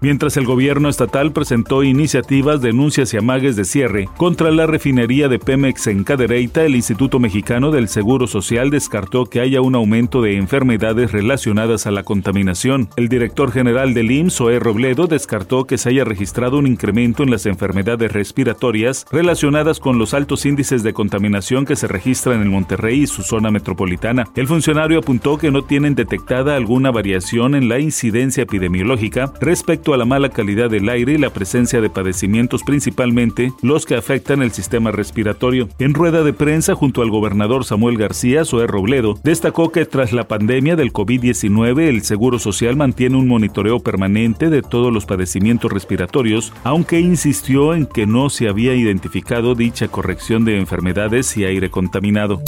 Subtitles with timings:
[0.00, 5.38] mientras el gobierno estatal presentó iniciativas, denuncias y amagues de cierre contra la refinería de
[5.38, 10.36] Pemex en Cadereyta, el Instituto Mexicano del Seguro Social descartó que haya un aumento de
[10.36, 12.88] enfermedades relacionadas a la contaminación.
[12.96, 17.30] El director general del IMSS, Zoé Robledo, descartó que se haya registrado un incremento en
[17.30, 23.02] las enfermedades respiratorias relacionadas con los altos índices de contaminación que se registran en Monterrey
[23.02, 24.28] y su zona metropolitana.
[24.34, 29.96] El funcionario apuntó que no tienen detectada alguna variación en la incidencia epidemiológica respecto a
[29.96, 34.52] la mala calidad del aire y la presencia de padecimientos principalmente los que afectan el
[34.52, 35.68] sistema respiratorio.
[35.78, 40.28] En rueda de prensa junto al gobernador Samuel García, Zoé Robledo, destacó que tras la
[40.28, 46.52] pandemia del COVID-19 el Seguro Social mantiene un monitoreo permanente de todos los padecimientos respiratorios,
[46.64, 52.42] aunque insistió en que no se había identificado dicha corrección de enfermedades y aire contaminado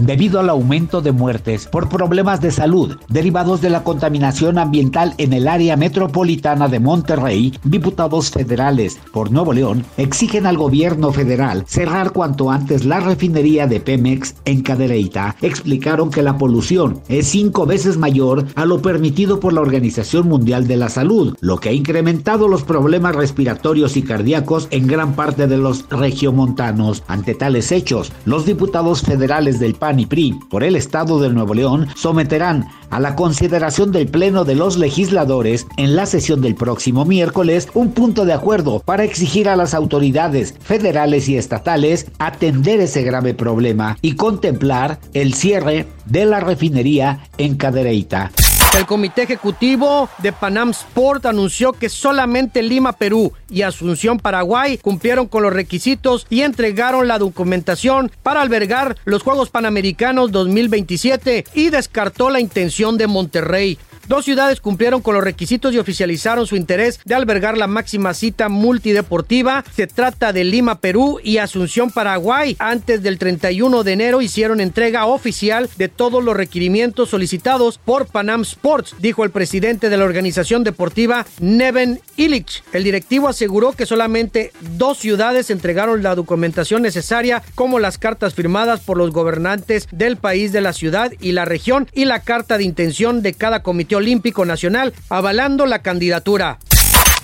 [0.00, 5.32] debido al aumento de muertes por problemas de salud derivados de la contaminación ambiental en
[5.32, 12.12] el área metropolitana de Monterrey, diputados federales por Nuevo León exigen al gobierno federal cerrar
[12.12, 15.36] cuanto antes la refinería de Pemex en Cadereyta.
[15.42, 20.66] Explicaron que la polución es cinco veces mayor a lo permitido por la Organización Mundial
[20.66, 25.46] de la Salud, lo que ha incrementado los problemas respiratorios y cardíacos en gran parte
[25.46, 27.02] de los regiomontanos.
[27.06, 31.54] Ante tales hechos, los diputados federales del PAN y PRI por el Estado de Nuevo
[31.54, 37.06] León someterán a la consideración del Pleno de los Legisladores en la sesión del próximo
[37.06, 43.02] miércoles un punto de acuerdo para exigir a las autoridades federales y estatales atender ese
[43.02, 48.30] grave problema y contemplar el cierre de la refinería en Cadereyta.
[48.76, 55.26] El Comité Ejecutivo de Panam Sport anunció que solamente Lima, Perú y Asunción, Paraguay cumplieron
[55.26, 62.30] con los requisitos y entregaron la documentación para albergar los Juegos Panamericanos 2027 y descartó
[62.30, 63.78] la intención de Monterrey.
[64.08, 68.48] Dos ciudades cumplieron con los requisitos y oficializaron su interés de albergar la máxima cita
[68.48, 69.62] multideportiva.
[69.76, 72.56] Se trata de Lima, Perú y Asunción, Paraguay.
[72.58, 78.40] Antes del 31 de enero hicieron entrega oficial de todos los requerimientos solicitados por Panam
[78.40, 82.64] Sports, dijo el presidente de la organización deportiva, Neven Illich.
[82.72, 88.80] El directivo aseguró que solamente dos ciudades entregaron la documentación necesaria, como las cartas firmadas
[88.80, 92.64] por los gobernantes del país de la ciudad y la región y la carta de
[92.64, 96.58] intención de cada comité Olímpico Nacional avalando la candidatura.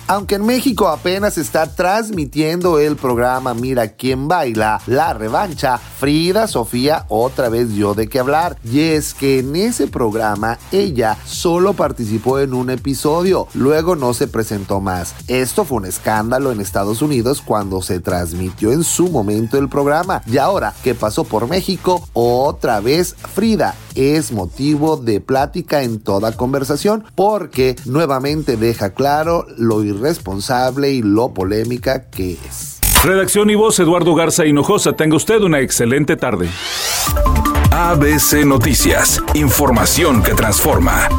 [0.07, 7.05] Aunque en México apenas está transmitiendo el programa Mira quién baila, la revancha, Frida Sofía
[7.09, 8.55] otra vez dio de qué hablar.
[8.63, 14.27] Y es que en ese programa ella solo participó en un episodio, luego no se
[14.27, 15.15] presentó más.
[15.27, 20.21] Esto fue un escándalo en Estados Unidos cuando se transmitió en su momento el programa.
[20.27, 26.35] Y ahora que pasó por México, otra vez Frida es motivo de plática en toda
[26.35, 32.79] conversación porque nuevamente deja claro lo irresponsable y lo polémica que es.
[33.03, 34.93] Redacción y voz Eduardo Garza Hinojosa.
[34.93, 36.49] Tenga usted una excelente tarde.
[37.71, 39.21] ABC Noticias.
[39.33, 41.09] Información que transforma.